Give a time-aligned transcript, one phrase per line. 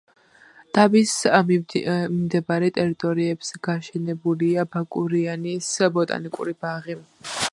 [0.77, 1.11] დაბის
[1.49, 6.99] მიმდებარე ტერიტორიებზე გაშენებულია ბაკურიანის ბოტანიკური ბაღი.